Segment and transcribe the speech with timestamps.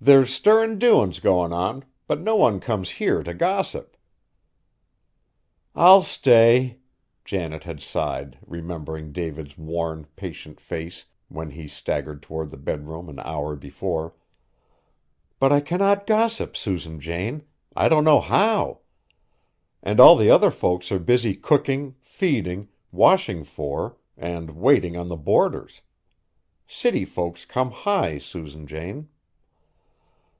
[0.00, 3.96] There's stirrin' doin's goin' on; but no one comes here t' gossip."
[5.74, 6.78] "I'll stay,"
[7.24, 13.18] Janet had sighed, remembering David's worn, patient face when he staggered toward the bedroom an
[13.18, 14.14] hour before.
[15.40, 17.42] "But I cannot gossip, Susan Jane,
[17.74, 18.82] I don't know how;
[19.82, 25.16] and all the other folks are busy cooking, feeding, washing for, and waiting on the
[25.16, 25.80] boarders.
[26.68, 29.08] City folks come high, Susan Jane."